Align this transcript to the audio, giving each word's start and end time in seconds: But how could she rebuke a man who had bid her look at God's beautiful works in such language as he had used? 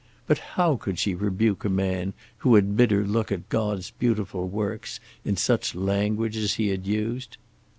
But 0.25 0.39
how 0.57 0.77
could 0.77 0.97
she 0.97 1.13
rebuke 1.13 1.63
a 1.63 1.69
man 1.69 2.15
who 2.39 2.55
had 2.55 2.75
bid 2.75 2.89
her 2.89 3.05
look 3.05 3.31
at 3.31 3.47
God's 3.49 3.91
beautiful 3.91 4.47
works 4.47 4.99
in 5.23 5.37
such 5.37 5.75
language 5.75 6.35
as 6.37 6.53
he 6.55 6.69
had 6.69 6.87
used? 6.87 7.37